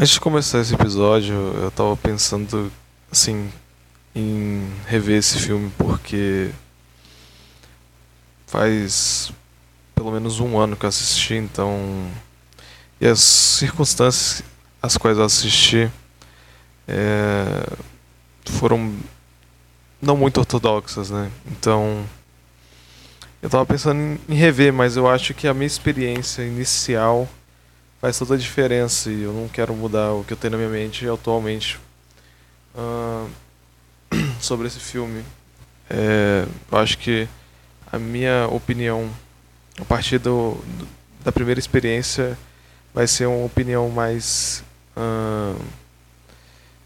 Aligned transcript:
Antes 0.00 0.14
de 0.14 0.20
começar 0.20 0.60
esse 0.60 0.72
episódio, 0.72 1.34
eu 1.34 1.70
tava 1.70 1.94
pensando, 1.94 2.72
assim, 3.12 3.52
em 4.14 4.66
rever 4.86 5.18
esse 5.18 5.38
filme 5.38 5.70
porque 5.76 6.50
faz 8.46 9.30
pelo 9.94 10.10
menos 10.10 10.40
um 10.40 10.58
ano 10.58 10.74
que 10.74 10.86
eu 10.86 10.88
assisti, 10.88 11.34
então. 11.34 12.10
E 12.98 13.06
as 13.06 13.20
circunstâncias 13.20 14.42
às 14.82 14.96
quais 14.96 15.18
eu 15.18 15.24
assisti 15.24 15.90
é, 16.88 17.66
foram 18.46 18.94
não 20.00 20.16
muito 20.16 20.38
ortodoxas, 20.38 21.10
né? 21.10 21.30
Então. 21.44 22.06
Eu 23.42 23.50
tava 23.50 23.66
pensando 23.66 24.18
em 24.26 24.34
rever, 24.34 24.72
mas 24.72 24.96
eu 24.96 25.06
acho 25.06 25.34
que 25.34 25.46
a 25.46 25.52
minha 25.52 25.66
experiência 25.66 26.40
inicial 26.42 27.28
faz 28.00 28.18
toda 28.18 28.34
a 28.34 28.38
diferença 28.38 29.10
e 29.10 29.22
eu 29.22 29.32
não 29.32 29.48
quero 29.48 29.74
mudar 29.74 30.12
o 30.12 30.24
que 30.24 30.32
eu 30.32 30.36
tenho 30.36 30.52
na 30.52 30.56
minha 30.56 30.70
mente 30.70 31.06
atualmente 31.08 31.78
uh, 32.74 33.28
sobre 34.40 34.66
esse 34.66 34.80
filme. 34.80 35.24
É, 35.88 36.46
eu 36.70 36.78
acho 36.78 36.96
que 36.98 37.28
a 37.90 37.98
minha 37.98 38.46
opinião 38.48 39.10
a 39.78 39.84
partir 39.84 40.18
do, 40.18 40.54
do 40.78 41.00
da 41.24 41.30
primeira 41.30 41.60
experiência 41.60 42.38
vai 42.94 43.06
ser 43.06 43.26
uma 43.26 43.44
opinião 43.44 43.88
mais 43.90 44.64
uh, 44.96 45.60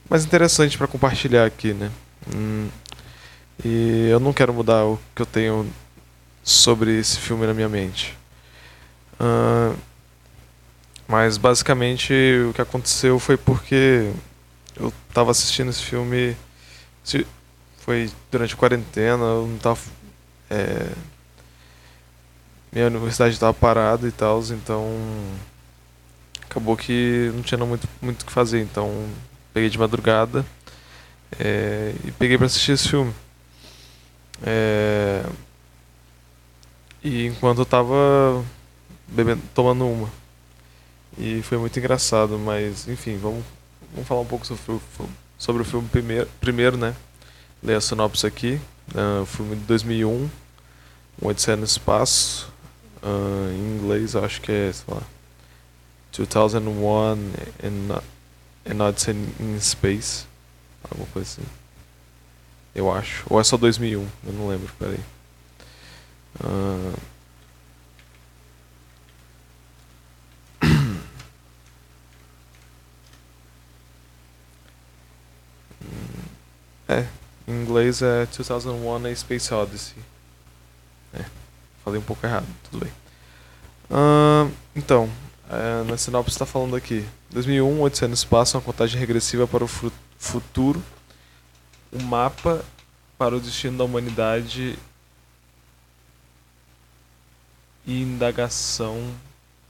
mais 0.09 0.25
interessante 0.25 0.77
para 0.77 0.87
compartilhar 0.87 1.47
aqui, 1.47 1.73
né? 1.73 1.91
Hum, 2.35 2.69
e 3.65 4.09
eu 4.11 4.21
não 4.21 4.33
quero 4.33 4.53
mudar 4.53 4.85
o 4.85 4.99
que 5.15 5.23
eu 5.23 5.27
tenho 5.27 5.71
sobre 6.43 6.99
esse 6.99 7.19
filme 7.19 7.47
na 7.47 7.55
minha 7.55 7.69
mente. 7.69 8.17
Uh, 9.21 9.77
mas 11.07 11.37
basicamente 11.37 12.13
o 12.49 12.53
que 12.53 12.63
aconteceu 12.63 13.19
foi 13.19 13.37
porque 13.37 14.11
eu 14.77 14.93
estava 15.09 15.31
assistindo 15.31 15.71
esse 15.71 15.83
filme. 15.83 16.37
Foi 17.79 18.11
durante 18.31 18.55
a 18.55 18.57
quarentena, 18.57 19.23
eu 19.23 19.47
não 19.47 19.59
tava. 19.59 19.81
É, 20.51 20.89
minha 22.73 22.87
universidade 22.87 23.35
estava 23.35 23.53
parada 23.55 24.07
e 24.09 24.13
tal, 24.13 24.43
então. 24.51 24.91
Acabou 26.45 26.77
que 26.77 27.31
não 27.35 27.43
tinha 27.43 27.59
muito 27.65 27.89
muito 28.01 28.23
o 28.23 28.27
que 28.27 28.33
fazer, 28.33 28.61
então 28.63 29.09
peguei 29.53 29.69
de 29.69 29.79
madrugada 29.79 30.45
é, 31.39 31.95
e 32.05 32.11
peguei 32.13 32.37
para 32.37 32.47
assistir 32.47 32.73
esse 32.73 32.89
filme. 32.89 33.13
É, 34.43 35.25
e 37.03 37.27
enquanto 37.27 37.59
eu 37.59 37.67
tava 37.67 38.45
bebendo, 39.09 39.43
tomando 39.55 39.87
uma. 39.87 40.24
E 41.19 41.43
foi 41.43 41.59
muito 41.59 41.79
engraçado, 41.79 42.39
mas 42.39 42.89
enfim, 42.89 43.17
vamos, 43.17 43.45
vamos 43.93 44.09
falar 44.09 44.21
um 44.21 44.27
pouco 44.27 44.47
sobre 44.47 44.73
o, 44.73 45.09
sobre 45.39 45.63
o 45.63 45.65
filme 45.65 45.89
primeiro, 45.89 46.29
primeiro 46.41 46.77
né? 46.77 46.95
Ler 47.63 47.77
a 47.77 47.81
sinopse 47.81 48.27
aqui. 48.27 48.61
Uh, 48.91 49.25
filme 49.25 49.57
de 49.57 49.63
2001, 49.63 50.11
Um 50.11 50.31
Odisseia 51.29 51.57
no 51.57 51.65
Espaço. 51.65 52.53
Uh, 53.03 53.53
em 53.53 53.77
inglês, 53.77 54.17
acho 54.17 54.41
que 54.41 54.51
é, 54.51 54.73
sei 54.73 54.95
lá, 54.95 55.03
2001 56.17 57.13
and, 57.63 58.03
and 58.71 58.85
Odyssey 58.85 59.15
in 59.41 59.61
Space. 59.61 60.27
Alguma 60.83 61.07
coisa 61.09 61.29
assim. 61.29 61.49
Eu 62.75 62.91
acho. 62.91 63.25
Ou 63.31 63.41
é 63.41 63.45
só 63.45 63.57
2001, 63.57 64.07
eu 64.27 64.33
não 64.33 64.49
lembro, 64.49 64.73
peraí. 64.79 65.01
Uh, 66.41 66.95
É, 76.89 77.07
em 77.47 77.63
inglês 77.63 78.03
é 78.03 78.27
2001 78.27 79.07
A 79.07 79.15
Space 79.15 79.53
Odyssey. 79.53 79.97
É, 81.13 81.25
falei 81.85 82.01
um 82.01 82.05
pouco 82.05 82.27
errado, 82.27 82.47
tudo 82.71 82.85
bem. 82.85 82.93
Uh, 83.91 84.51
então, 84.75 85.09
é, 85.49 85.85
na 85.85 85.97
sinopse 85.97 86.31
está 86.31 86.47
falando 86.47 86.75
aqui: 86.75 87.07
2001, 87.31 87.83
Odisseia 87.83 88.09
no 88.09 88.15
Espaço, 88.15 88.57
uma 88.57 88.63
contagem 88.63 88.99
regressiva 88.99 89.47
para 89.47 89.65
o 89.65 89.69
futuro, 90.19 90.83
um 91.93 92.03
mapa 92.03 92.65
para 93.19 93.37
o 93.37 93.41
destino 93.41 93.79
da 93.79 93.85
humanidade 93.85 94.79
e 97.87 98.03
indagação 98.03 99.13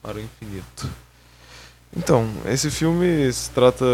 para 0.03 0.19
o 0.19 0.21
infinito. 0.21 0.89
Então, 1.97 2.29
esse 2.47 2.71
filme 2.71 3.33
se 3.33 3.51
trata, 3.51 3.85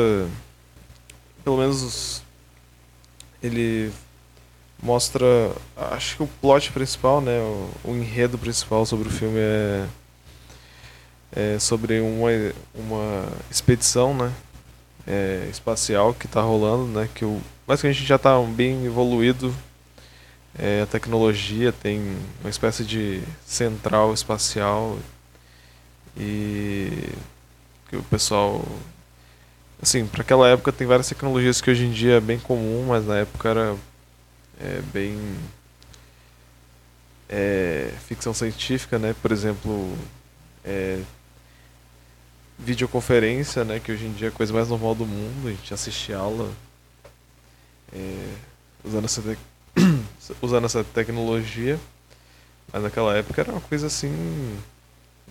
pelo 1.45 1.59
menos 1.59 2.23
ele 3.43 3.93
mostra, 4.83 5.27
acho 5.77 6.17
que 6.17 6.23
o 6.23 6.27
plot 6.27 6.73
principal, 6.73 7.21
né, 7.21 7.39
o, 7.39 7.71
o 7.85 7.97
enredo 7.97 8.39
principal 8.39 8.87
sobre 8.87 9.09
o 9.09 9.11
filme 9.11 9.39
é, 9.39 9.87
é 11.33 11.59
sobre 11.59 12.01
uma, 12.01 12.31
uma 12.75 13.29
expedição, 13.51 14.15
né, 14.15 14.33
é, 15.07 15.49
espacial 15.51 16.15
que 16.15 16.27
está 16.27 16.41
rolando, 16.41 16.87
né, 16.87 17.09
que 17.15 17.25
o, 17.25 17.41
basicamente 17.67 17.97
a 17.97 17.99
gente 18.01 18.09
já 18.09 18.17
está 18.17 18.41
bem 18.41 18.85
evoluído 18.85 19.55
é, 20.59 20.83
a 20.83 20.87
tecnologia 20.87 21.73
tem 21.73 22.17
uma 22.41 22.51
espécie 22.51 22.85
de 22.85 23.23
central 23.47 24.13
espacial 24.13 24.99
e 26.17 27.09
que 27.89 27.97
o 27.97 28.03
pessoal 28.05 28.65
assim, 29.83 30.07
para 30.07 30.23
aquela 30.23 30.49
época 30.49 30.73
tem 30.73 30.87
várias 30.87 31.09
tecnologias 31.09 31.61
que 31.61 31.71
hoje 31.71 31.85
em 31.85 31.91
dia 31.91 32.17
é 32.17 32.21
bem 32.21 32.39
comum, 32.39 32.87
mas 32.89 33.07
na 33.07 33.19
época 33.19 33.49
era 33.49 33.77
é, 34.61 34.81
bem 34.93 35.19
é, 37.29 37.93
ficção 38.07 38.35
científica, 38.35 38.99
né? 38.99 39.15
Por 39.23 39.33
exemplo, 39.33 39.97
é, 40.65 41.01
videoconferência, 42.59 43.65
né? 43.65 43.81
Que 43.81 43.93
hoje 43.93 44.07
em 44.07 44.13
dia 44.13 44.29
é 44.29 44.31
a 44.31 44.33
coisa 44.33 44.53
mais 44.53 44.69
normal 44.69 44.95
do 44.95 45.07
mundo. 45.07 45.49
A 45.49 45.51
gente 45.51 45.73
assiste 45.73 46.13
aula 46.13 46.51
é, 47.93 48.35
usando, 48.85 49.05
essa 49.07 49.23
usando 50.43 50.65
essa 50.67 50.85
tecnologia. 50.85 51.79
Mas 52.73 52.83
naquela 52.83 53.17
época 53.17 53.41
era 53.41 53.53
uma 53.53 53.61
coisa 53.61 53.87
assim 53.87 54.59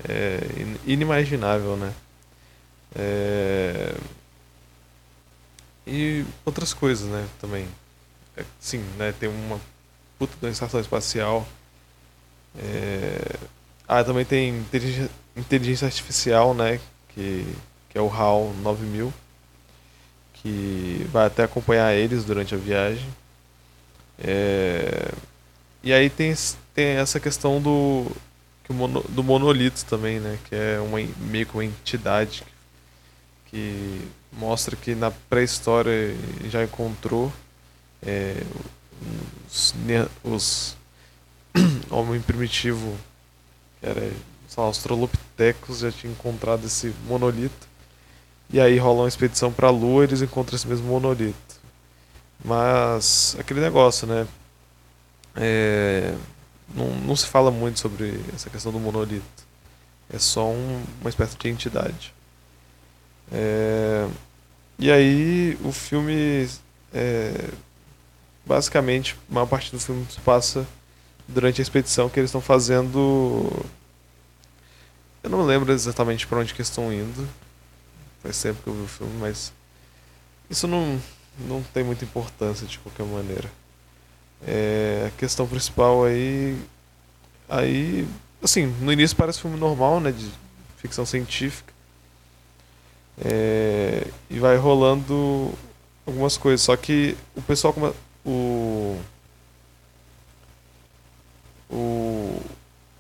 é, 0.08 0.40
inimaginável, 0.86 1.78
né? 1.78 1.94
É, 2.96 3.96
e 5.90 6.26
outras 6.46 6.74
coisas, 6.74 7.08
né, 7.10 7.28
também. 7.42 7.68
É, 8.38 8.46
sim, 8.60 8.80
né, 8.98 9.14
tem 9.20 9.28
uma 9.28 9.60
puta 10.20 10.36
da 10.40 10.50
estação 10.50 10.80
espacial. 10.80 11.48
É... 12.58 13.36
Ah, 13.88 14.04
também 14.04 14.24
tem 14.24 14.64
inteligência, 15.36 15.88
artificial, 15.88 16.54
né, 16.54 16.80
que, 17.10 17.46
que 17.90 17.98
é 17.98 18.02
o 18.02 18.08
HAL 18.08 18.54
9000, 18.62 19.12
que 20.34 21.08
vai 21.12 21.26
até 21.26 21.44
acompanhar 21.44 21.94
eles 21.96 22.24
durante 22.24 22.54
a 22.54 22.58
viagem. 22.58 23.08
É... 24.20 25.12
E 25.82 25.92
aí 25.92 26.10
tem, 26.10 26.36
tem 26.74 26.86
essa 26.98 27.20
questão 27.20 27.60
do, 27.60 28.06
do 29.10 29.24
monolito 29.24 29.84
também, 29.86 30.20
né, 30.20 30.38
que 30.48 30.54
é 30.56 30.80
uma, 30.80 31.00
meio 31.18 31.48
que 31.48 31.54
uma 31.54 31.66
entidade 31.66 32.44
que 33.48 34.08
mostra 34.32 34.76
que 34.76 34.96
na 34.96 35.12
pré-história 35.12 36.16
já 36.50 36.64
encontrou 36.64 37.32
é, 38.02 38.44
os, 39.48 39.74
os 40.24 40.78
homem 41.90 42.22
primitivo, 42.22 42.96
que 43.80 43.86
era 43.86 44.12
sei 44.48 44.62
lá, 44.62 44.66
australopithecus, 44.66 45.80
já 45.80 45.92
tinha 45.92 46.12
encontrado 46.12 46.66
esse 46.66 46.94
monolito. 47.08 47.68
E 48.52 48.60
aí 48.60 48.78
rola 48.78 49.04
uma 49.04 49.08
expedição 49.08 49.52
para 49.52 49.68
a 49.68 49.72
Lua 49.72 50.04
eles 50.04 50.22
encontram 50.22 50.56
esse 50.56 50.68
mesmo 50.68 50.88
monolito. 50.88 51.60
Mas 52.44 53.36
aquele 53.40 53.62
negócio, 53.62 54.08
né? 54.08 54.28
É, 55.36 56.16
não, 56.74 56.90
não 56.96 57.16
se 57.16 57.28
fala 57.28 57.52
muito 57.52 57.80
sobre 57.80 58.20
essa 58.34 58.50
questão 58.50 58.72
do 58.72 58.80
monolito. 58.80 59.48
É 60.12 60.18
só 60.18 60.50
um, 60.50 60.84
uma 61.02 61.10
espécie 61.10 61.38
de 61.38 61.50
entidade. 61.50 62.14
É, 63.32 64.08
e 64.80 64.90
aí 64.90 65.58
o 65.64 65.74
filme. 65.74 66.50
É, 66.94 67.50
basicamente, 68.46 69.16
a 69.30 69.34
maior 69.34 69.46
parte 69.46 69.72
do 69.72 69.80
filme 69.80 70.08
se 70.10 70.20
passa 70.22 70.66
durante 71.28 71.60
a 71.60 71.64
expedição 71.64 72.10
que 72.10 72.20
eles 72.20 72.30
estão 72.30 72.40
fazendo. 72.40 73.52
Eu 75.22 75.30
não 75.30 75.44
lembro 75.44 75.74
exatamente 75.74 76.26
para 76.26 76.40
onde 76.40 76.54
que 76.54 76.62
estão 76.62 76.94
indo. 76.94 77.28
Faz 78.24 78.42
tempo 78.42 78.64
que 78.64 78.70
eu 78.70 78.74
vi 78.74 78.84
o 78.84 78.88
filme, 78.88 79.14
mas. 79.20 79.52
Isso 80.50 80.66
não, 80.66 81.00
não 81.40 81.62
tem 81.62 81.84
muita 81.84 82.06
importância 82.06 82.66
de 82.66 82.80
qualquer 82.80 83.06
maneira. 83.06 83.52
É, 84.48 85.06
a 85.08 85.20
questão 85.20 85.46
principal 85.46 86.06
aí. 86.06 86.58
Aí. 87.50 88.08
Assim, 88.42 88.68
no 88.80 88.94
início 88.94 89.18
parece 89.18 89.40
um 89.40 89.42
filme 89.42 89.60
normal, 89.60 90.00
né? 90.00 90.14
De 90.14 90.32
ficção 90.78 91.06
científica. 91.06 91.74
É, 93.24 94.08
e 94.30 94.40
vai 94.40 94.58
rolando 94.58 95.54
algumas 96.06 96.38
coisas. 96.38 96.62
Só 96.62 96.76
que 96.76 97.16
o 97.36 97.42
pessoal 97.42 97.74
come... 97.74 97.94
o, 98.26 99.00
o 101.70 102.42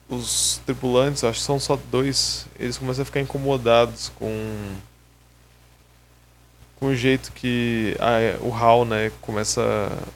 os 0.09 0.59
tripulantes, 0.65 1.23
acho 1.23 1.39
que 1.39 1.45
são 1.45 1.59
só 1.59 1.77
dois, 1.91 2.47
eles 2.59 2.77
começam 2.77 3.03
a 3.03 3.05
ficar 3.05 3.19
incomodados 3.19 4.11
com 4.15 4.75
com 6.79 6.87
o 6.87 6.95
jeito 6.95 7.31
que 7.33 7.95
a, 7.99 8.41
o 8.41 8.53
HAL 8.53 8.85
né, 8.85 9.11
começa 9.21 9.61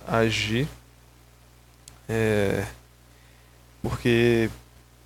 a 0.07 0.19
agir. 0.19 0.67
É, 2.07 2.65
porque 3.81 4.49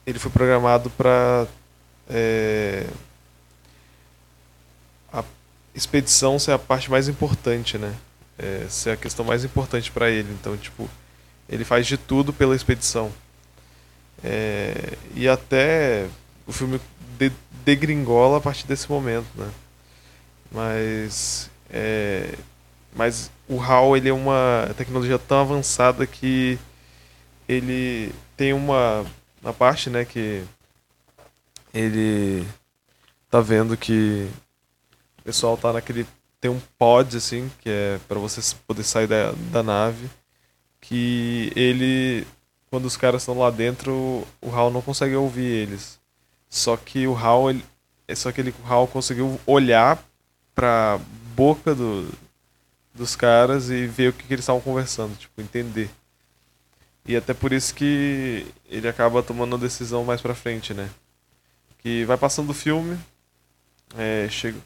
ele 0.06 0.20
foi 0.20 0.30
programado 0.30 0.90
para 0.92 1.48
é, 2.08 2.86
expedição 5.78 6.40
ser 6.40 6.52
a 6.54 6.60
parte 6.60 6.90
mais 6.90 7.08
importante, 7.08 7.78
né? 7.78 7.94
É, 8.38 8.66
ser 8.70 8.92
a 8.92 8.98
questão 8.98 9.24
mais 9.24 9.44
importante 9.44 9.92
para 9.92 10.10
ele. 10.10 10.32
Então, 10.34 10.58
tipo, 10.58 10.90
ele 11.48 11.64
faz 11.64 11.86
de 11.86 11.98
tudo 11.98 12.34
pela 12.34 12.56
expedição. 12.56 13.12
É, 14.24 14.98
e 15.16 15.28
até 15.28 16.08
o 16.48 16.52
filme 16.52 16.82
de, 17.20 17.32
degringola 17.64 18.38
a 18.38 18.42
partir 18.42 18.66
desse 18.66 18.90
momento, 18.90 19.28
né? 19.36 19.50
Mas, 20.52 21.50
é, 21.70 22.34
mas 22.96 23.30
o 23.48 23.62
HAL 23.62 23.96
ele 23.96 24.10
é 24.10 24.14
uma 24.14 24.74
tecnologia 24.78 25.20
tão 25.20 25.42
avançada 25.42 26.08
que 26.08 26.58
ele 27.48 28.14
tem 28.36 28.54
uma, 28.54 29.06
uma 29.42 29.54
parte, 29.54 29.90
né, 29.90 30.06
que 30.06 30.44
ele 31.74 32.48
tá 33.30 33.42
vendo 33.42 33.76
que 33.78 34.30
pessoal 35.28 35.58
tá 35.58 35.74
naquele 35.74 36.08
tem 36.40 36.50
um 36.50 36.62
pod 36.80 37.18
assim 37.18 37.52
que 37.60 37.70
é 37.70 38.00
para 38.08 38.18
você 38.18 38.40
poder 38.66 38.84
sair 38.84 39.08
da, 39.08 39.34
da 39.52 39.62
nave 39.62 40.10
que 40.80 41.52
ele 41.54 42.26
quando 42.70 42.86
os 42.86 42.96
caras 42.96 43.24
estão 43.24 43.38
lá 43.38 43.50
dentro 43.50 44.26
o 44.42 44.50
Hal 44.50 44.72
não 44.72 44.82
consegue 44.82 45.18
ouvir 45.18 45.44
eles 45.44 46.00
só 46.50 46.78
que 46.78 47.06
o 47.06 47.14
Hal 47.14 47.50
ele, 47.50 47.66
só 48.16 48.32
que 48.32 48.40
ele 48.40 48.56
o 48.64 48.74
Hal 48.74 48.88
conseguiu 48.88 49.38
olhar 49.46 50.02
para 50.56 50.98
boca 51.36 51.76
do, 51.76 52.10
dos 52.94 53.14
caras 53.14 53.70
e 53.70 53.86
ver 53.86 54.12
o 54.12 54.14
que, 54.14 54.24
que 54.24 54.34
eles 54.34 54.44
estavam 54.44 54.62
conversando 54.62 55.14
tipo 55.18 55.42
entender 55.42 55.90
e 57.06 57.18
até 57.18 57.34
por 57.34 57.52
isso 57.52 57.76
que 57.76 58.48
ele 58.70 58.88
acaba 58.88 59.22
tomando 59.22 59.54
uma 59.54 59.60
decisão 59.60 60.04
mais 60.04 60.22
pra 60.22 60.36
frente, 60.36 60.74
né? 60.74 60.90
Que 61.78 62.04
vai 62.04 62.18
passando 62.18 62.50
o 62.50 62.54
filme, 62.54 63.00
é, 63.98 64.28
chega, 64.30 64.60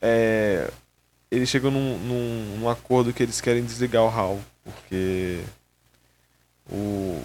é, 0.00 0.70
eles 1.30 1.48
chegam 1.48 1.70
num, 1.70 1.98
num, 1.98 2.56
num, 2.58 2.68
acordo 2.68 3.12
que 3.12 3.22
eles 3.22 3.40
querem 3.40 3.64
desligar 3.64 4.02
o 4.02 4.08
HAL, 4.08 4.40
porque 4.62 5.40
o 6.70 7.22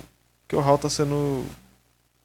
que 0.47 0.56
o 0.56 0.59
HAL 0.59 0.77
tá 0.77 0.89
sendo 0.89 1.45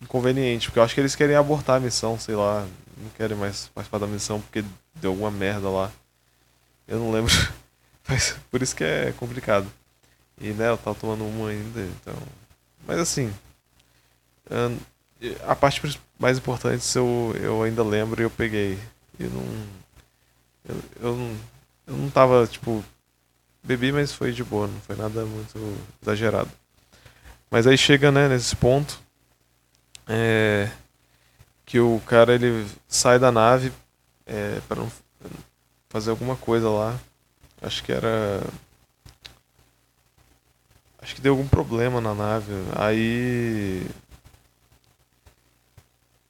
inconveniente, 0.01 0.69
porque 0.69 0.79
eu 0.79 0.83
acho 0.83 0.95
que 0.95 1.01
eles 1.01 1.15
querem 1.15 1.37
abortar 1.37 1.77
a 1.77 1.81
missão, 1.81 2.19
sei 2.19 2.35
lá, 2.35 2.67
não 2.97 3.11
querem 3.11 3.37
mais 3.37 3.69
participar 3.69 3.99
da 3.99 4.07
missão 4.07 4.41
porque 4.41 4.65
deu 4.95 5.11
alguma 5.11 5.31
merda 5.31 5.69
lá. 5.69 5.93
Eu 6.87 6.99
não 6.99 7.11
lembro, 7.11 7.33
mas 8.09 8.37
por 8.51 8.63
isso 8.63 8.75
que 8.75 8.85
é 8.85 9.13
complicado. 9.13 9.67
E 10.41 10.49
né, 10.51 10.69
eu 10.69 10.79
tava 10.79 10.99
tomando 10.99 11.25
uma 11.25 11.51
ainda, 11.51 11.81
então. 11.81 12.15
Mas 12.87 12.99
assim. 12.99 13.33
A 15.47 15.57
parte 15.57 15.99
mais 16.19 16.37
importante 16.37 16.85
eu, 16.97 17.35
eu 17.41 17.63
ainda 17.63 17.83
lembro 17.83 18.21
e 18.21 18.25
eu 18.25 18.31
peguei. 18.31 18.79
E 19.19 19.25
não. 19.25 19.84
Eu, 20.69 20.77
eu, 21.01 21.17
não, 21.17 21.37
eu 21.87 21.97
não 21.97 22.11
tava, 22.11 22.47
tipo. 22.47 22.85
Bebi, 23.63 23.93
mas 23.93 24.13
foi 24.13 24.33
de 24.33 24.45
boa, 24.45 24.67
não 24.67 24.81
foi 24.81 24.95
nada 24.95 25.25
muito 25.25 25.59
exagerado. 26.03 26.51
Mas 27.51 27.67
aí 27.67 27.79
chega, 27.79 28.11
né, 28.11 28.29
nesse 28.29 28.55
ponto. 28.57 29.03
É, 30.07 30.71
que 31.65 31.81
o 31.81 32.01
cara 32.07 32.35
ele 32.35 32.67
sai 32.87 33.19
da 33.19 33.33
nave 33.33 33.73
é, 34.27 34.61
para 34.69 34.85
fazer 35.89 36.11
alguma 36.11 36.37
coisa 36.37 36.69
lá. 36.69 36.99
Acho 37.63 37.83
que 37.83 37.91
era 37.91 38.43
Acho 41.05 41.15
que 41.17 41.21
deu 41.21 41.35
algum 41.35 41.47
problema 41.47 42.01
na 42.01 42.15
nave. 42.15 42.51
Aí. 42.77 43.87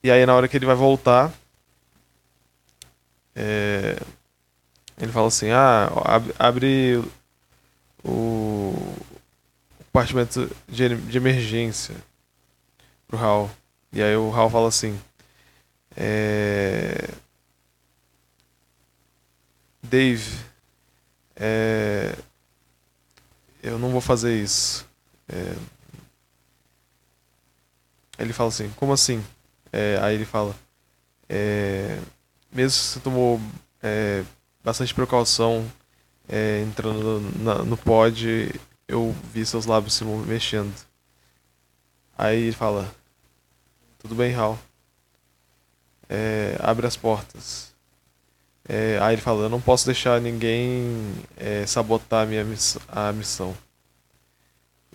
E 0.02 0.10
aí, 0.10 0.26
na 0.26 0.34
hora 0.34 0.48
que 0.48 0.56
ele 0.56 0.66
vai 0.66 0.74
voltar. 0.74 1.32
É... 3.36 3.96
Ele 4.98 5.12
fala 5.12 5.28
assim: 5.28 5.50
Ah, 5.50 5.90
abre 6.38 7.02
o 8.04 8.74
compartimento 9.86 10.50
de, 10.68 10.96
de 10.96 11.16
emergência 11.16 11.94
pro 13.06 13.18
Hal. 13.18 13.50
E 13.92 14.02
aí 14.02 14.16
o 14.16 14.32
Hal 14.32 14.50
fala 14.50 14.68
assim: 14.68 14.98
é... 15.96 17.08
Dave, 19.82 20.38
é 21.36 22.14
eu 23.64 23.78
não 23.78 23.90
vou 23.90 24.00
fazer 24.00 24.38
isso. 24.38 24.86
É... 25.26 25.54
Ele 28.18 28.32
fala 28.32 28.50
assim, 28.50 28.70
como 28.76 28.92
assim? 28.92 29.24
É, 29.72 29.98
aí 30.02 30.14
ele 30.14 30.26
fala, 30.26 30.54
é, 31.28 31.98
mesmo 32.52 32.70
se 32.70 32.92
você 32.92 33.00
tomou 33.00 33.40
é, 33.82 34.22
bastante 34.64 34.94
precaução 34.94 35.70
é, 36.28 36.62
entrando 36.62 37.20
na, 37.38 37.56
no 37.62 37.76
pod, 37.76 38.58
eu 38.88 39.14
vi 39.32 39.44
seus 39.44 39.66
lábios 39.66 39.94
se 39.94 40.04
mexendo. 40.04 40.74
Aí 42.16 42.44
ele 42.44 42.52
fala, 42.52 42.92
tudo 43.98 44.14
bem, 44.14 44.34
Hal. 44.34 44.58
É, 46.08 46.56
abre 46.60 46.86
as 46.86 46.96
portas. 46.96 47.74
É, 48.66 48.98
aí 49.02 49.14
ele 49.14 49.22
fala, 49.22 49.42
eu 49.42 49.48
não 49.50 49.60
posso 49.60 49.84
deixar 49.84 50.20
ninguém 50.20 51.14
é, 51.36 51.66
sabotar 51.66 52.22
a 52.22 52.26
minha 52.26 52.44
miss 52.44 52.78
a 52.88 53.12
missão. 53.12 53.54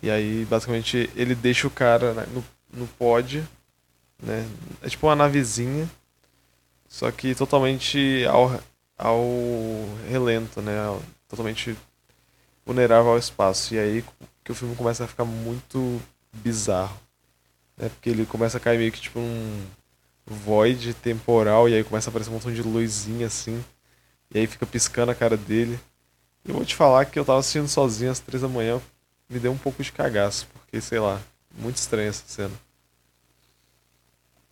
E 0.02 0.10
aí, 0.10 0.44
basicamente, 0.46 1.10
ele 1.14 1.34
deixa 1.34 1.66
o 1.66 1.70
cara 1.70 2.14
né, 2.14 2.26
no, 2.32 2.44
no 2.72 2.86
pod, 2.86 3.46
né? 4.20 4.48
É 4.82 4.88
tipo 4.88 5.06
uma 5.06 5.14
navezinha, 5.14 5.88
só 6.88 7.10
que 7.10 7.34
totalmente 7.34 8.24
ao, 8.26 8.60
ao 9.00 9.24
relento, 10.08 10.60
né? 10.60 10.74
Totalmente 11.26 11.76
vulnerável 12.66 13.12
ao 13.12 13.18
espaço. 13.18 13.74
E 13.74 13.78
aí 13.78 14.04
que 14.44 14.52
o 14.52 14.54
filme 14.54 14.76
começa 14.76 15.04
a 15.04 15.08
ficar 15.08 15.24
muito 15.24 16.00
bizarro. 16.32 16.98
Né? 17.76 17.88
Porque 17.88 18.10
ele 18.10 18.26
começa 18.26 18.58
a 18.58 18.60
cair 18.60 18.78
meio 18.78 18.92
que 18.92 19.00
tipo 19.00 19.18
um 19.18 19.66
void 20.26 20.92
temporal 20.94 21.68
e 21.68 21.74
aí 21.74 21.82
começa 21.82 22.08
a 22.08 22.10
aparecer 22.10 22.30
um 22.30 22.34
montão 22.34 22.52
de 22.52 22.62
luzinha 22.62 23.26
assim. 23.26 23.64
E 24.30 24.38
aí 24.38 24.46
fica 24.46 24.66
piscando 24.66 25.10
a 25.10 25.14
cara 25.14 25.36
dele. 25.36 25.80
E 26.44 26.50
eu 26.50 26.54
vou 26.54 26.64
te 26.64 26.76
falar 26.76 27.06
que 27.06 27.18
eu 27.18 27.24
tava 27.24 27.38
assistindo 27.38 27.68
sozinho 27.68 28.10
às 28.10 28.20
três 28.20 28.42
da 28.42 28.48
manhã, 28.48 28.80
me 29.28 29.38
deu 29.38 29.52
um 29.52 29.58
pouco 29.58 29.82
de 29.82 29.92
cagaço, 29.92 30.46
porque 30.52 30.80
sei 30.80 30.98
lá, 30.98 31.20
muito 31.58 31.76
estranha 31.76 32.08
essa 32.08 32.24
cena. 32.26 32.54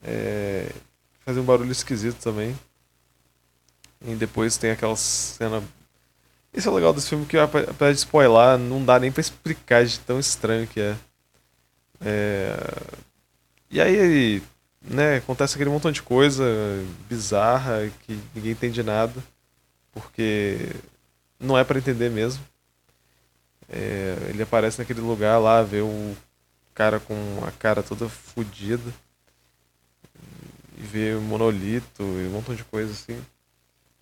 É... 0.02 0.71
Fazer 1.25 1.40
um 1.40 1.45
barulho 1.45 1.73
esquisito 1.73 2.19
também. 2.23 2.57
E 4.00 4.14
depois 4.14 4.57
tem 4.57 4.71
aquela 4.71 4.97
cena. 4.97 5.62
Isso 6.52 6.69
é 6.69 6.73
legal 6.73 6.93
desse 6.93 7.09
filme 7.09 7.26
que, 7.26 7.37
apesar 7.38 7.93
de 7.93 7.99
spoiler, 7.99 8.59
não 8.59 8.85
dá 8.85 8.99
nem 8.99 9.12
pra 9.12 9.21
explicar 9.21 9.85
de 9.85 9.99
tão 10.00 10.19
estranho 10.19 10.67
que 10.67 10.81
é. 10.81 10.97
é... 12.00 12.57
E 13.71 13.81
aí 13.81 14.43
né, 14.81 15.17
acontece 15.17 15.55
aquele 15.55 15.71
montão 15.71 15.93
de 15.93 16.02
coisa 16.02 16.45
bizarra 17.09 17.90
que 18.07 18.19
ninguém 18.35 18.52
entende 18.52 18.83
nada, 18.83 19.23
porque 19.93 20.59
não 21.38 21.59
é 21.59 21.64
para 21.64 21.78
entender 21.78 22.11
mesmo. 22.11 22.43
É, 23.69 24.17
ele 24.31 24.43
aparece 24.43 24.78
naquele 24.78 25.00
lugar 25.00 25.38
lá, 25.38 25.62
vê 25.62 25.81
o 25.81 26.17
cara 26.75 26.99
com 27.00 27.14
a 27.47 27.50
cara 27.52 27.83
toda 27.83 28.09
fodida, 28.09 28.95
e 30.78 30.83
vê 30.83 31.14
o 31.14 31.21
monolito 31.21 32.02
e 32.02 32.26
um 32.28 32.31
montão 32.31 32.55
de 32.55 32.64
coisa 32.64 32.93
assim. 32.93 33.21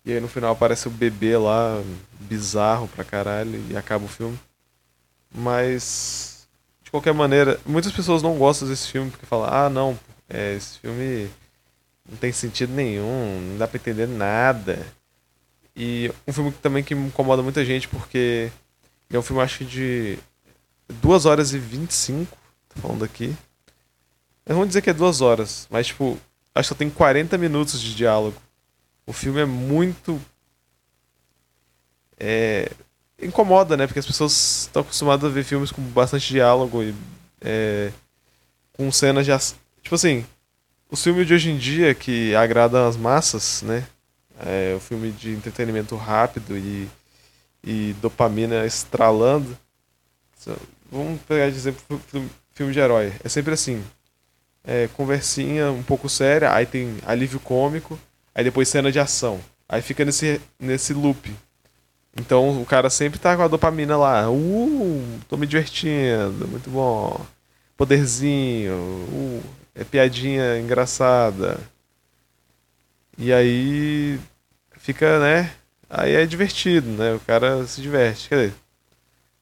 E 0.07 0.13
aí 0.13 0.21
no 0.21 0.29
final 0.29 0.53
aparece 0.53 0.87
o 0.87 0.89
bebê 0.89 1.35
lá, 1.35 1.83
bizarro 2.21 2.87
pra 2.87 3.03
caralho, 3.03 3.61
e 3.69 3.75
acaba 3.75 4.05
o 4.05 4.07
filme. 4.07 4.39
Mas, 5.35 6.47
de 6.81 6.89
qualquer 6.89 7.13
maneira, 7.13 7.59
muitas 7.65 7.91
pessoas 7.91 8.23
não 8.23 8.37
gostam 8.37 8.69
desse 8.69 8.87
filme 8.87 9.11
porque 9.11 9.25
falam, 9.25 9.49
ah 9.53 9.69
não, 9.69 9.99
é, 10.29 10.55
esse 10.55 10.79
filme 10.79 11.29
não 12.09 12.17
tem 12.17 12.31
sentido 12.31 12.71
nenhum, 12.71 13.49
não 13.49 13.57
dá 13.57 13.67
pra 13.67 13.77
entender 13.77 14.07
nada. 14.07 14.79
E 15.75 16.09
um 16.25 16.31
filme 16.31 16.53
também 16.53 16.85
que 16.85 16.93
incomoda 16.93 17.43
muita 17.43 17.65
gente 17.65 17.89
porque 17.89 18.49
é 19.09 19.19
um 19.19 19.21
filme, 19.21 19.41
acho 19.41 19.57
que 19.57 19.65
de 19.65 20.19
2 21.01 21.25
horas 21.25 21.51
e 21.51 21.59
25, 21.59 22.33
tô 22.73 22.81
falando 22.81 23.03
aqui. 23.03 23.35
Vamos 24.45 24.69
dizer 24.69 24.81
que 24.81 24.89
é 24.89 24.93
2 24.93 25.19
horas, 25.19 25.67
mas 25.69 25.87
tipo, 25.87 26.17
acho 26.55 26.69
que 26.69 26.75
só 26.75 26.75
tem 26.75 26.89
40 26.89 27.37
minutos 27.37 27.81
de 27.81 27.93
diálogo. 27.93 28.41
O 29.07 29.13
filme 29.13 29.39
é 29.39 29.45
muito 29.45 30.21
é, 32.19 32.69
incomoda, 33.21 33.77
né? 33.77 33.87
Porque 33.87 33.99
as 33.99 34.05
pessoas 34.05 34.63
estão 34.63 34.81
acostumadas 34.81 35.29
a 35.29 35.33
ver 35.33 35.43
filmes 35.43 35.71
com 35.71 35.81
bastante 35.81 36.27
diálogo 36.27 36.83
e 36.83 36.93
é, 37.41 37.91
com 38.73 38.91
cenas 38.91 39.25
de. 39.25 39.31
Tipo 39.81 39.95
assim, 39.95 40.25
os 40.91 41.03
filmes 41.03 41.25
de 41.25 41.33
hoje 41.33 41.49
em 41.49 41.57
dia 41.57 41.95
que 41.95 42.35
agradam 42.35 42.87
as 42.87 42.97
massas, 42.97 43.61
né? 43.61 43.87
É, 44.45 44.75
o 44.75 44.79
filme 44.79 45.11
de 45.11 45.31
entretenimento 45.31 45.95
rápido 45.95 46.57
e, 46.57 46.87
e 47.63 47.95
dopamina 48.01 48.65
estralando. 48.65 49.57
Vamos 50.91 51.19
pegar 51.21 51.49
de 51.49 51.55
exemplo 51.55 52.01
filme 52.51 52.73
de 52.73 52.79
herói. 52.79 53.13
É 53.23 53.29
sempre 53.29 53.53
assim. 53.53 53.83
É, 54.63 54.89
conversinha 54.89 55.71
um 55.71 55.81
pouco 55.81 56.09
séria, 56.09 56.53
aí 56.53 56.65
tem 56.65 56.97
alívio 57.05 57.39
cômico, 57.39 57.97
aí 58.37 58.43
depois 58.43 58.69
cena 58.69 58.91
de 58.91 58.99
ação. 58.99 59.41
Aí 59.67 59.81
fica 59.81 60.05
nesse, 60.05 60.39
nesse 60.59 60.93
loop. 60.93 61.35
Então 62.15 62.61
o 62.61 62.65
cara 62.65 62.87
sempre 62.89 63.19
tá 63.19 63.35
com 63.35 63.41
a 63.41 63.47
dopamina 63.47 63.97
lá. 63.97 64.29
Uh, 64.29 65.19
tô 65.27 65.37
me 65.37 65.47
divertindo, 65.47 66.47
muito 66.47 66.69
bom. 66.69 67.19
Poderzinho, 67.75 68.73
uh, 68.75 69.43
é 69.73 69.83
piadinha 69.83 70.59
engraçada. 70.59 71.59
E 73.17 73.33
aí 73.33 74.19
fica, 74.79 75.19
né? 75.19 75.51
Aí 75.89 76.13
é 76.13 76.25
divertido, 76.25 76.87
né? 76.89 77.15
O 77.15 77.19
cara 77.21 77.65
se 77.65 77.81
diverte. 77.81 78.29
Quer 78.29 78.35
dizer, 78.35 78.55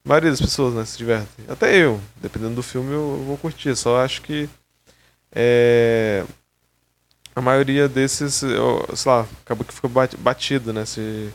a 0.04 0.08
maioria 0.08 0.30
das 0.30 0.40
pessoas 0.40 0.74
né, 0.74 0.84
se 0.86 0.96
divertem. 0.96 1.44
Até 1.48 1.76
eu, 1.76 2.00
dependendo 2.16 2.54
do 2.54 2.62
filme, 2.62 2.92
eu 2.92 3.22
vou 3.26 3.36
curtir. 3.36 3.76
Só 3.76 4.02
acho 4.02 4.22
que 4.22 4.48
é, 5.32 6.24
a 7.36 7.42
maioria 7.42 7.86
desses, 7.86 8.36
sei 8.36 8.48
lá, 9.04 9.26
acabou 9.42 9.62
que 9.62 9.74
ficou 9.74 9.90
batido, 10.18 10.72
né? 10.72 10.86
Se, 10.86 11.30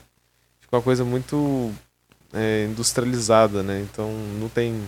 fica 0.59 0.75
uma 0.75 0.81
coisa 0.81 1.05
muito 1.05 1.71
é, 2.33 2.65
industrializada, 2.65 3.61
né? 3.61 3.81
Então 3.81 4.11
não 4.39 4.49
tem 4.49 4.83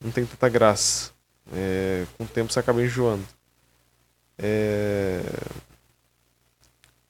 não 0.00 0.12
tem 0.12 0.24
tanta 0.24 0.48
graça. 0.48 1.10
É, 1.52 2.06
com 2.16 2.22
o 2.22 2.28
tempo 2.28 2.52
você 2.52 2.60
acaba 2.60 2.80
enjoando. 2.80 3.26
É... 4.38 5.22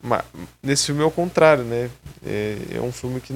Mas, 0.02 0.24
nesse 0.62 0.86
filme 0.86 1.02
é 1.02 1.04
o 1.04 1.10
contrário, 1.10 1.64
né? 1.64 1.90
É, 2.24 2.76
é 2.76 2.80
um 2.80 2.90
filme 2.90 3.20
que 3.20 3.34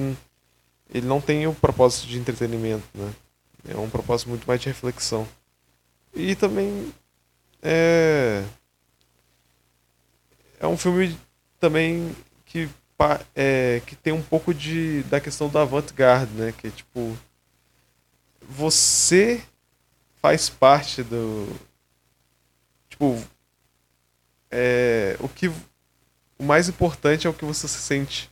ele 0.91 1.05
não 1.05 1.21
tem 1.21 1.45
o 1.45 1.53
propósito 1.53 2.07
de 2.07 2.17
entretenimento, 2.17 2.87
né? 2.95 3.13
É 3.69 3.77
um 3.77 3.89
propósito 3.91 4.29
muito 4.29 4.47
mais 4.47 4.59
de 4.59 4.69
reflexão. 4.69 5.27
E 6.15 6.35
também 6.35 6.91
é 7.61 8.43
é 10.65 10.67
um 10.67 10.77
filme 10.77 11.17
também 11.59 12.15
que 12.45 12.69
é, 13.35 13.81
que 13.85 13.95
tem 13.95 14.13
um 14.13 14.21
pouco 14.21 14.53
de 14.53 15.03
da 15.03 15.19
questão 15.19 15.49
da 15.49 15.61
avant-garde, 15.61 16.31
né? 16.33 16.53
Que 16.57 16.67
é 16.67 16.71
tipo 16.71 17.17
você 18.41 19.43
faz 20.21 20.49
parte 20.49 21.03
do 21.03 21.47
tipo 22.89 23.21
é, 24.49 25.15
o 25.19 25.27
que 25.27 25.47
o 25.47 26.43
mais 26.43 26.67
importante 26.67 27.27
é 27.27 27.29
o 27.29 27.33
que 27.33 27.45
você 27.45 27.67
se 27.67 27.79
sente 27.79 28.29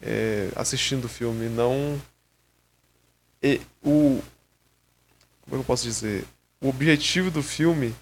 é, 0.00 0.50
assistindo 0.56 1.04
o 1.04 1.08
filme, 1.08 1.48
não 1.48 2.00
e, 3.42 3.60
o 3.82 4.22
como 5.42 5.56
é 5.56 5.58
eu 5.58 5.64
posso 5.64 5.84
dizer 5.84 6.24
o 6.60 6.68
objetivo 6.68 7.30
do 7.30 7.42
filme 7.42 7.94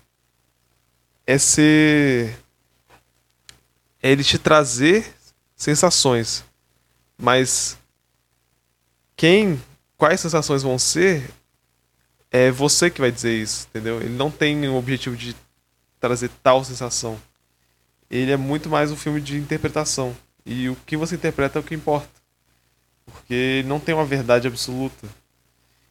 é 1.27 1.39
ser 1.39 2.37
é 4.03 4.11
ele 4.11 4.25
te 4.25 4.39
trazer 4.39 5.15
sensações 5.57 6.45
mas 7.17 7.77
quem 9.17 9.61
quais 9.97 10.21
sensações 10.21 10.63
vão 10.63 10.79
ser 10.79 11.31
é 12.31 12.51
você 12.51 12.91
que 12.91 13.01
vai 13.01 13.11
dizer 13.11 13.35
isso 13.35 13.67
entendeu 13.71 14.01
ele 14.01 14.15
não 14.15 14.31
tem 14.31 14.69
o 14.69 14.77
objetivo 14.77 15.17
de 15.17 15.35
trazer 16.01 16.31
tal 16.43 16.65
sensação 16.65 17.19
ele 18.11 18.33
é 18.33 18.37
muito 18.37 18.69
mais 18.69 18.91
um 18.91 18.97
filme 18.97 19.21
de 19.21 19.37
interpretação 19.37 20.17
e 20.49 20.71
o 20.71 20.77
que 20.87 20.97
você 20.97 21.15
interpreta 21.15 21.59
é 21.59 21.61
o 21.61 21.63
que 21.63 21.75
importa. 21.75 22.09
Porque 23.05 23.63
não 23.67 23.79
tem 23.79 23.95
uma 23.95 24.05
verdade 24.05 24.49
absoluta. 24.49 25.07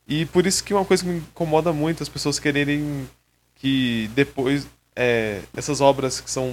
E 0.07 0.25
por 0.25 0.47
isso 0.47 0.63
que 0.63 0.73
uma 0.73 0.83
coisa 0.83 1.03
que 1.03 1.09
me 1.09 1.19
incomoda 1.19 1.71
muito 1.71 2.01
as 2.01 2.09
pessoas 2.09 2.39
quererem 2.39 3.07
que 3.55 4.09
depois 4.15 4.67
é, 4.95 5.43
essas 5.55 5.79
obras 5.79 6.19
que 6.19 6.31
são 6.31 6.51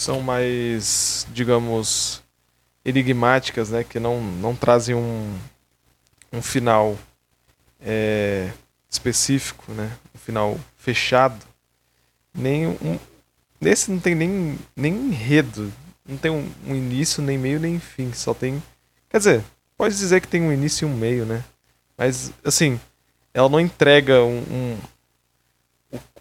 são 0.00 0.20
mais, 0.20 1.26
digamos, 1.30 2.22
enigmáticas, 2.84 3.70
né, 3.70 3.84
que 3.84 4.00
não, 4.00 4.20
não 4.20 4.54
trazem 4.54 4.94
um, 4.94 5.38
um 6.32 6.40
final 6.40 6.96
é, 7.80 8.50
específico, 8.88 9.72
né, 9.72 9.90
um 10.14 10.18
final 10.18 10.58
fechado, 10.76 11.44
nem 12.34 12.66
um, 12.66 12.98
nesse 13.60 13.90
não 13.90 13.98
tem 13.98 14.14
nem, 14.14 14.58
nem 14.76 14.94
enredo 14.94 15.72
não 16.10 16.16
tem 16.16 16.30
um, 16.30 16.50
um, 16.66 16.74
início, 16.74 17.22
nem 17.22 17.38
meio, 17.38 17.60
nem 17.60 17.78
fim. 17.78 18.12
Só 18.12 18.34
tem. 18.34 18.60
Quer 19.08 19.18
dizer, 19.18 19.44
pode 19.76 19.96
dizer 19.96 20.20
que 20.20 20.26
tem 20.26 20.42
um 20.42 20.52
início 20.52 20.86
e 20.86 20.90
um 20.90 20.96
meio, 20.96 21.24
né? 21.24 21.44
Mas, 21.96 22.32
assim, 22.44 22.80
ela 23.32 23.48
não 23.48 23.60
entrega 23.60 24.24
um, 24.24 24.42
um 24.50 24.78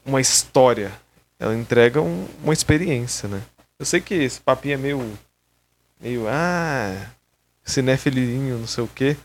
uma 0.06 0.22
história. 0.22 0.92
Ela 1.40 1.56
entrega 1.56 2.02
um, 2.02 2.28
uma 2.44 2.54
experiência, 2.54 3.28
né? 3.28 3.42
Eu 3.80 3.86
sei 3.86 4.02
que 4.02 4.14
esse 4.14 4.42
papinho 4.42 4.74
é 4.74 4.78
meio. 4.78 5.20
meio. 6.00 6.28
Ah. 6.28 7.12
cinéfilinho, 7.64 8.60
não 8.60 8.68
sei 8.68 8.84
o 8.84 8.88
quê. 8.88 9.16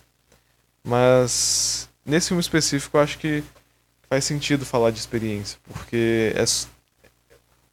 Mas. 0.82 1.88
Nesse 2.06 2.28
filme 2.28 2.40
específico, 2.40 2.96
eu 2.96 3.02
acho 3.02 3.18
que 3.18 3.42
faz 4.08 4.25
sentido 4.25 4.64
falar 4.64 4.90
de 4.90 4.99
experiência. 4.99 5.58
Porque 5.64 6.32
é, 6.37 6.44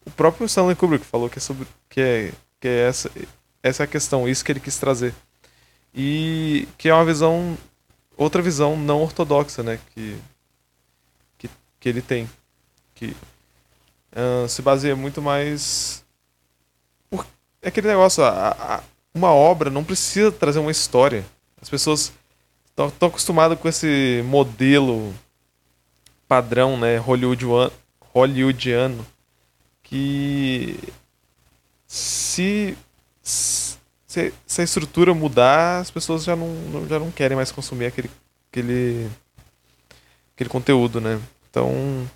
o 0.05 0.11
próprio 0.11 0.45
Stanley 0.45 0.75
Kubrick 0.75 1.05
falou 1.05 1.29
que 1.29 1.38
é 1.38 1.41
sobre. 1.41 1.67
que 1.89 2.01
é 2.01 2.31
que 2.61 2.67
é 2.67 2.88
essa, 2.88 3.11
essa 3.63 3.83
é 3.83 3.85
a 3.85 3.88
questão, 3.88 4.29
isso 4.29 4.45
que 4.45 4.51
ele 4.51 4.59
quis 4.59 4.77
trazer. 4.77 5.13
E 5.93 6.67
que 6.77 6.88
é 6.88 6.93
uma 6.93 7.03
visão, 7.03 7.57
outra 8.15 8.41
visão 8.41 8.77
não 8.77 9.01
ortodoxa, 9.01 9.63
né? 9.63 9.79
Que, 9.93 10.17
que, 11.39 11.50
que 11.79 11.89
ele 11.89 12.01
tem. 12.01 12.29
Que 12.93 13.15
uh, 14.13 14.47
se 14.47 14.61
baseia 14.61 14.95
muito 14.95 15.21
mais. 15.21 16.00
É 17.62 17.68
aquele 17.68 17.88
negócio, 17.88 18.24
a, 18.24 18.50
a, 18.50 18.84
uma 19.13 19.32
obra 19.32 19.70
não 19.70 19.84
precisa 19.84 20.32
trazer 20.32 20.60
uma 20.60 20.72
história. 20.72 21.25
As 21.62 21.70
pessoas 21.70 22.12
estão 22.65 23.08
acostumadas 23.08 23.60
com 23.60 23.68
esse 23.68 24.24
modelo 24.25 25.13
padrão, 26.27 26.77
né? 26.77 26.98
Hollywoodiano, 26.98 27.72
hollywoodiano 28.13 29.06
que 29.84 30.80
se, 31.86 32.77
se, 33.22 33.77
se 34.48 34.62
a 34.62 34.63
estrutura 34.63 35.13
mudar, 35.13 35.82
as 35.82 35.91
pessoas 35.91 36.24
já 36.24 36.36
não, 36.36 36.88
já 36.88 36.98
não 36.98 37.12
querem 37.12 37.36
mais 37.36 37.51
consumir 37.51 37.88
aquele, 37.88 38.10
aquele, 38.50 39.10
aquele 40.34 40.50
conteúdo, 40.50 41.01
né? 41.01 41.20
Então, 41.50 42.10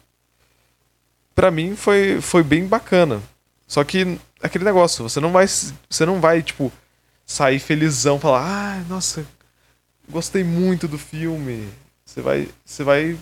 para 1.36 1.52
mim 1.52 1.76
foi, 1.76 2.22
foi 2.22 2.42
bem 2.42 2.66
bacana. 2.66 3.22
Só 3.68 3.84
que 3.84 4.20
aquele 4.42 4.64
negócio, 4.64 5.04
você 5.08 5.20
não 5.20 5.32
vai, 5.32 5.48
você 5.48 6.06
não 6.06 6.20
vai 6.20 6.42
tipo 6.44 6.72
sair 7.26 7.60
felizão, 7.60 8.20
falar: 8.20 8.44
"Ah, 8.46 8.84
nossa, 8.88 9.26
gostei 10.10 10.44
muito 10.44 10.88
do 10.88 10.98
filme". 10.98 11.70
Você 12.06 12.22
vai, 12.22 12.50
você 12.64 12.84
vai 12.84 13.18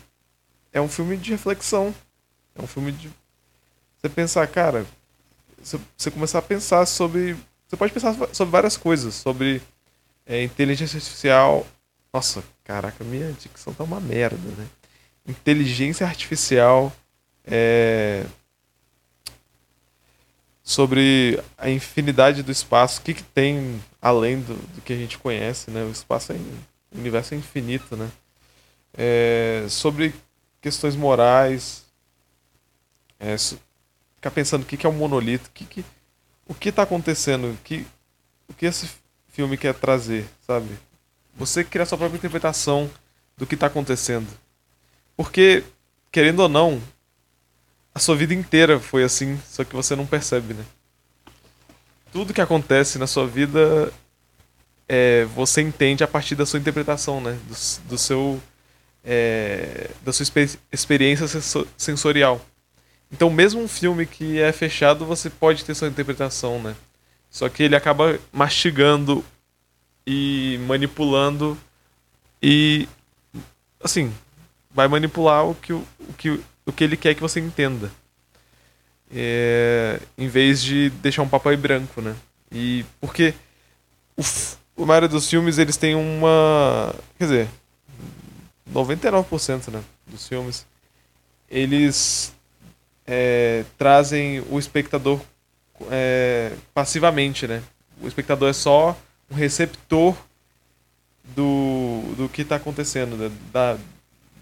é 0.73 0.81
um 0.81 0.89
filme 0.89 1.15
de 1.15 1.31
reflexão. 1.31 1.93
É 2.55 2.62
um 2.62 2.67
filme 2.67 2.91
de 2.91 3.09
você 3.97 4.09
pensar, 4.09 4.45
cara, 4.47 4.85
você 5.97 6.12
começar 6.12 6.39
a 6.39 6.41
pensar 6.41 6.85
sobre. 6.85 7.38
Você 7.67 7.77
pode 7.77 7.93
pensar 7.93 8.13
sobre 8.33 8.51
várias 8.51 8.75
coisas, 8.75 9.13
sobre 9.13 9.62
é, 10.25 10.43
inteligência 10.43 10.97
artificial. 10.97 11.65
Nossa, 12.12 12.43
caraca, 12.63 13.03
minha 13.03 13.31
dicção 13.31 13.73
tá 13.73 13.83
uma 13.83 14.00
merda, 14.01 14.38
né? 14.57 14.67
Inteligência 15.25 16.05
artificial. 16.05 16.91
É, 17.45 18.25
sobre 20.63 21.43
a 21.58 21.70
infinidade 21.70 22.41
do 22.41 22.51
espaço, 22.51 23.01
o 23.01 23.03
que, 23.03 23.13
que 23.13 23.24
tem 23.24 23.84
além 24.01 24.39
do, 24.39 24.55
do 24.55 24.82
que 24.82 24.93
a 24.93 24.96
gente 24.96 25.17
conhece, 25.17 25.70
né? 25.70 25.84
O 25.84 25.91
espaço 25.91 26.32
é 26.32 26.36
o 26.36 26.98
universo 26.98 27.34
é 27.34 27.38
infinito, 27.38 27.98
né? 27.98 28.10
É, 28.93 29.65
sobre 29.70 30.13
questões 30.62 30.96
morais, 30.96 31.84
é, 33.20 33.36
ficar 34.15 34.32
pensando 34.32 34.63
o 34.63 34.65
que, 34.65 34.77
que 34.77 34.86
é 34.86 34.89
um 34.89 34.93
monolito, 34.93 35.50
o 35.50 35.51
que, 35.51 35.65
que, 35.65 35.86
o 36.48 36.53
que 36.53 36.70
está 36.70 36.84
acontecendo, 36.84 37.51
o 37.51 37.58
que, 37.63 37.86
o 38.48 38.53
que 38.53 38.65
esse 38.65 38.89
filme 39.29 39.58
quer 39.58 39.74
trazer, 39.74 40.25
sabe? 40.48 40.70
Você 41.36 41.63
criar 41.63 41.86
sua 41.86 41.98
própria 41.98 42.17
interpretação 42.17 42.89
do 43.36 43.46
que 43.46 43.55
está 43.55 43.67
acontecendo. 43.67 44.27
Porque, 45.17 45.63
querendo 46.12 46.41
ou 46.41 46.50
não, 46.50 46.82
a 47.93 48.00
sua 48.00 48.15
vida 48.15 48.33
inteira 48.33 48.79
foi 48.79 49.03
assim, 49.03 49.39
só 49.47 49.63
que 49.63 49.75
você 49.75 49.95
não 49.95 50.05
percebe, 50.05 50.53
né? 50.53 50.65
Tudo 52.12 52.33
que 52.33 52.41
acontece 52.41 52.97
na 52.97 53.07
sua 53.07 53.25
vida 53.27 53.91
é, 54.88 55.25
você 55.35 55.62
entende 55.62 56.03
a 56.03 56.07
partir 56.07 56.35
da 56.35 56.45
sua 56.45 56.59
interpretação, 56.59 57.21
né? 57.21 57.38
Do, 57.47 57.89
do 57.89 57.97
seu 57.97 58.41
é, 59.03 59.89
da 60.03 60.13
sua 60.13 60.25
experiência 60.71 61.27
sensorial. 61.77 62.41
Então, 63.12 63.29
mesmo 63.29 63.62
um 63.62 63.67
filme 63.67 64.05
que 64.05 64.39
é 64.39 64.51
fechado, 64.51 65.05
você 65.05 65.29
pode 65.29 65.63
ter 65.65 65.75
sua 65.75 65.88
interpretação, 65.88 66.62
né? 66.62 66.75
Só 67.29 67.50
que 67.50 67.63
ele 67.63 67.75
acaba 67.75 68.19
mastigando 68.31 69.23
e 70.05 70.59
manipulando 70.67 71.57
e 72.41 72.88
assim, 73.81 74.13
vai 74.71 74.88
manipular 74.88 75.45
o 75.45 75.55
que, 75.55 75.73
o, 75.73 75.85
que, 76.17 76.39
o 76.65 76.72
que 76.72 76.83
ele 76.83 76.98
quer 76.98 77.15
que 77.15 77.22
você 77.22 77.39
entenda. 77.39 77.91
É, 79.15 80.00
em 80.17 80.27
vez 80.27 80.62
de 80.62 80.89
deixar 80.89 81.22
um 81.22 81.29
papel 81.29 81.55
branco, 81.57 82.01
né? 82.01 82.15
E 82.51 82.86
porque 83.00 83.33
o, 84.17 84.24
a 84.83 84.86
maioria 84.86 85.10
dos 85.10 85.29
filmes 85.29 85.57
eles 85.57 85.77
têm 85.77 85.95
uma, 85.95 86.95
quer 87.17 87.25
dizer, 87.25 87.48
99% 88.72 89.72
né, 89.72 89.83
dos 90.07 90.27
filmes 90.27 90.65
eles 91.50 92.33
é, 93.05 93.63
trazem 93.77 94.43
o 94.50 94.57
espectador 94.57 95.22
é, 95.91 96.53
passivamente, 96.74 97.48
né? 97.48 97.62
O 98.01 98.07
espectador 98.07 98.50
é 98.50 98.53
só 98.53 98.98
um 99.29 99.36
receptor 99.36 100.15
do, 101.36 102.01
do 102.17 102.29
que 102.29 102.41
está 102.41 102.55
acontecendo, 102.55 103.15
né? 103.15 103.31
da, 103.51 103.77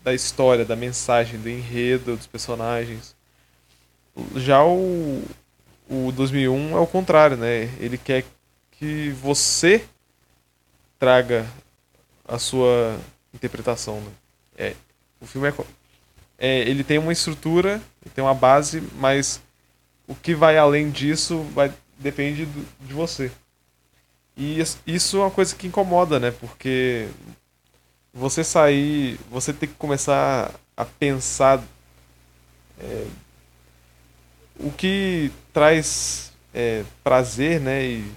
da 0.04 0.14
história, 0.14 0.66
da 0.66 0.76
mensagem, 0.76 1.40
do 1.40 1.50
enredo, 1.50 2.16
dos 2.16 2.28
personagens. 2.28 3.16
Já 4.36 4.64
o, 4.64 5.24
o 5.90 6.12
2001 6.12 6.78
é 6.78 6.80
o 6.80 6.88
contrário, 6.88 7.38
né? 7.38 7.70
Ele 7.80 7.98
quer 7.98 8.26
que 8.72 9.10
você 9.12 9.86
traga 10.98 11.46
a 12.28 12.38
sua 12.40 13.00
interpretação. 13.34 14.02
Né? 14.02 14.12
É, 14.58 14.76
o 15.20 15.26
filme 15.26 15.50
é, 15.50 15.54
é, 16.38 16.60
ele 16.62 16.84
tem 16.84 16.98
uma 16.98 17.14
estrutura, 17.14 17.82
tem 18.16 18.24
uma 18.24 18.34
base, 18.34 18.82
mas 18.96 19.42
o 20.08 20.16
que 20.16 20.34
vai 20.34 20.58
além 20.58 20.90
disso 20.90 21.44
vai 21.54 21.72
depende 21.98 22.46
do, 22.46 22.66
de 22.88 22.94
você. 22.94 23.32
E 24.36 24.60
isso 24.88 25.18
é 25.18 25.20
uma 25.22 25.32
coisa 25.32 25.56
que 25.56 25.68
incomoda, 25.68 26.20
né? 26.20 26.32
Porque 26.32 27.08
você 28.14 28.44
sair, 28.44 29.20
você 29.30 29.54
tem 29.54 29.70
que 29.70 29.76
começar 29.76 30.52
a 30.76 30.86
pensar 30.86 31.64
é, 32.80 33.08
o 34.60 34.72
que 34.72 35.32
traz 35.54 36.32
é, 36.54 36.84
prazer, 37.04 37.60
né? 37.60 37.84
E, 37.84 38.12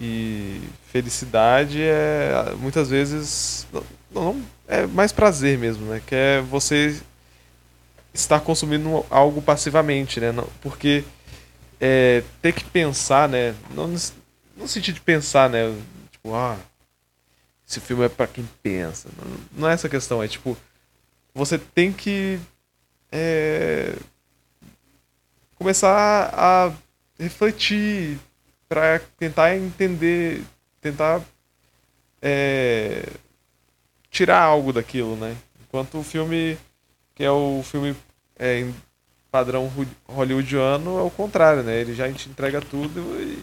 e 0.00 0.60
felicidade 0.90 1.80
é 1.80 2.52
muitas 2.58 2.90
vezes 2.90 3.66
não, 3.72 3.84
não 4.10 4.42
é 4.66 4.86
mais 4.86 5.12
prazer 5.12 5.58
mesmo, 5.58 5.86
né? 5.86 6.02
Que 6.04 6.14
é 6.14 6.40
você 6.40 7.00
estar 8.12 8.40
consumindo 8.40 9.04
algo 9.10 9.40
passivamente, 9.40 10.20
né? 10.20 10.32
Porque 10.60 11.04
é, 11.80 12.22
ter 12.40 12.52
que 12.52 12.64
pensar, 12.64 13.28
né? 13.28 13.54
Não 13.70 13.94
no 14.56 14.68
sentido 14.68 14.94
de 14.94 15.00
pensar, 15.00 15.50
né? 15.50 15.74
Tipo, 16.12 16.34
ah, 16.34 16.56
esse 17.74 17.80
filme 17.80 18.04
é 18.04 18.08
para 18.08 18.26
quem 18.26 18.48
pensa. 18.62 19.08
Não, 19.18 19.36
não, 19.52 19.68
é 19.68 19.72
essa 19.72 19.88
questão, 19.88 20.22
é 20.22 20.28
tipo, 20.28 20.56
você 21.34 21.58
tem 21.58 21.92
que 21.92 22.38
é, 23.10 23.94
começar 25.56 26.30
a 26.32 26.72
refletir 27.18 28.18
para 28.68 29.00
tentar 29.18 29.56
entender, 29.56 30.42
tentar 30.80 31.20
é, 32.22 33.04
tirar 34.10 34.42
algo 34.42 34.72
daquilo, 34.72 35.16
né? 35.16 35.36
Enquanto 35.66 35.98
o 35.98 36.04
filme, 36.04 36.56
que 37.14 37.24
é 37.24 37.30
o 37.30 37.62
filme 37.64 37.96
é, 38.38 38.68
padrão 39.30 39.70
hollywoodiano, 40.06 40.98
é 40.98 41.02
o 41.02 41.10
contrário, 41.10 41.64
né? 41.64 41.80
Ele 41.80 41.94
já 41.94 42.10
te 42.12 42.28
entrega 42.28 42.60
tudo 42.60 43.00
e, 43.20 43.42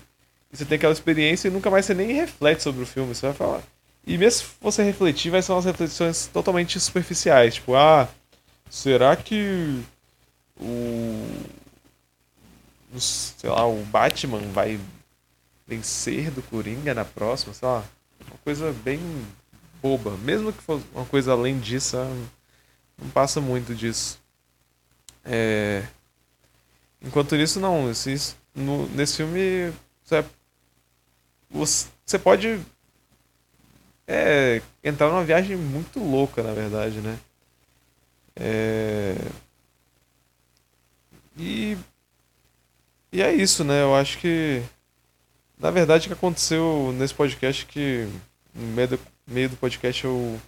e 0.52 0.58
você 0.58 0.64
tem 0.64 0.78
aquela 0.78 0.94
experiência 0.94 1.50
e 1.50 1.52
nunca 1.52 1.70
mais 1.70 1.86
você 1.86 1.94
nem 1.94 2.14
reflete 2.14 2.64
sobre 2.64 2.84
o 2.84 2.86
filme, 2.86 3.14
você 3.14 3.28
vai 3.28 3.36
falar. 3.36 3.64
E 4.06 4.18
mesmo 4.18 4.48
se 4.48 4.54
você 4.60 4.84
refletir, 4.84 5.30
vai 5.32 5.42
ser 5.42 5.52
umas 5.52 5.66
reflexões 5.66 6.28
totalmente 6.28 6.80
superficiais, 6.80 7.56
tipo, 7.56 7.76
ah, 7.76 8.10
será 8.70 9.16
que 9.16 9.84
o 10.60 11.42
sei 13.00 13.50
lá, 13.50 13.66
o 13.66 13.84
Batman 13.86 14.42
vai 14.52 14.80
vencer 15.66 16.30
do 16.32 16.42
Coringa 16.42 16.94
na 16.94 17.06
próxima, 17.06 17.54
sei 17.54 17.68
lá, 17.68 17.84
uma 18.28 18.38
coisa 18.44 18.74
bem 18.84 19.00
boba. 19.82 20.18
Mesmo 20.18 20.52
que 20.52 20.62
fosse 20.62 20.86
uma 20.94 21.06
coisa 21.06 21.32
além 21.32 21.60
disso, 21.60 21.98
não 22.98 23.10
passa 23.10 23.40
muito 23.40 23.74
disso. 23.74 24.20
É... 25.24 25.84
Enquanto 27.02 27.36
isso, 27.36 27.60
não. 27.60 27.90
Esse, 27.90 28.36
no, 28.54 28.88
nesse 28.90 29.18
filme, 29.18 29.74
você, 30.04 30.26
você 32.06 32.20
pode 32.20 32.60
é, 34.12 34.62
entrar 34.84 35.08
numa 35.08 35.24
viagem 35.24 35.56
muito 35.56 36.00
louca, 36.00 36.44
na 36.44 36.52
verdade, 36.52 37.00
né? 37.00 37.18
É... 38.36 39.16
E, 41.38 41.78
e 43.12 43.22
é 43.22 43.34
isso, 43.34 43.64
né? 43.64 43.82
Eu 43.84 43.96
acho 43.96 44.18
que, 44.18 44.62
na 45.58 45.72
verdade, 45.72 46.06
o 46.06 46.10
que 46.10 46.14
aconteceu 46.14 46.94
nesse 46.98 47.14
podcast 47.14 47.66
que 47.66 48.08
no 48.54 48.68
meio 48.74 48.90
do, 48.90 49.00
meio 49.26 49.50
do 49.50 49.56
podcast 49.56 50.04
eu 50.04 50.40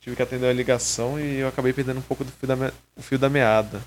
tive 0.00 0.14
que 0.14 0.22
atender 0.22 0.48
a 0.48 0.52
ligação 0.52 1.18
e 1.18 1.38
eu 1.38 1.48
acabei 1.48 1.72
perdendo 1.72 2.00
um 2.00 2.02
pouco 2.02 2.22
do 2.22 2.30
fio 2.32 2.48
da, 2.48 2.56
me... 2.56 2.70
o 2.96 3.02
fio 3.02 3.18
da 3.18 3.30
meada. 3.30 3.82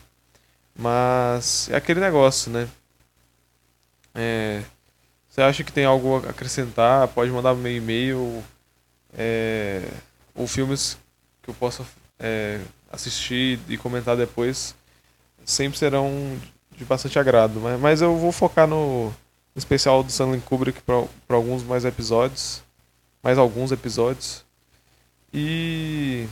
Mas 0.76 1.70
é 1.70 1.76
aquele 1.76 2.00
negócio, 2.00 2.52
né? 2.52 2.68
É... 4.16 4.64
Você 5.30 5.42
acha 5.42 5.64
que 5.64 5.72
tem 5.72 5.86
algo 5.86 6.18
a 6.26 6.30
acrescentar? 6.32 7.08
Pode 7.10 7.32
mandar 7.32 7.54
meu 7.56 7.72
e-mail 7.72 8.44
é... 9.18 9.88
ou 10.36 10.48
filmes 10.48 10.98
que 11.42 11.50
eu 11.50 11.54
possa 11.54 11.86
é... 12.20 12.60
assistir 12.92 13.60
e 13.68 13.78
comentar 13.78 14.18
depois 14.18 14.76
sempre 15.46 15.78
serão 15.78 16.40
de 16.76 16.86
bastante 16.86 17.20
agrado. 17.20 17.60
Mas, 17.60 17.80
mas 17.80 18.02
eu 18.02 18.18
vou 18.18 18.32
focar 18.32 18.68
no, 18.68 19.14
especial 19.56 20.04
do 20.04 20.10
Stanley 20.10 20.42
Kubrick 20.42 20.82
para 20.82 21.36
alguns 21.36 21.64
mais 21.64 21.86
episódios 21.86 22.64
mais 23.24 23.38
alguns 23.38 23.72
episódios. 23.72 24.44
E 25.34 26.28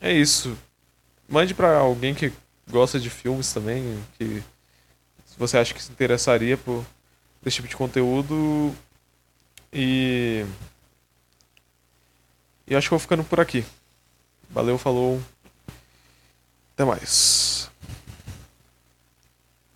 é 0.00 0.12
isso. 0.12 0.56
Mande 1.26 1.54
para 1.54 1.78
alguém 1.78 2.14
que 2.14 2.30
gosta 2.70 3.00
de 3.00 3.08
filmes 3.08 3.52
também, 3.52 3.98
que 4.18 4.42
você 5.38 5.56
acha 5.56 5.72
que 5.72 5.82
se 5.82 5.90
interessaria 5.90 6.58
por 6.58 6.84
esse 7.44 7.56
tipo 7.56 7.68
de 7.68 7.76
conteúdo. 7.76 8.74
E 9.72 10.44
e 12.68 12.76
acho 12.76 12.88
que 12.88 12.90
vou 12.90 12.98
ficando 12.98 13.24
por 13.24 13.40
aqui. 13.40 13.64
Valeu, 14.50 14.78
falou. 14.78 15.20
Até 16.74 16.84
mais. 16.84 17.57